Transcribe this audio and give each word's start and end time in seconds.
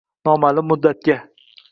Noma'lum 0.27 0.65
muddatga 0.71 1.17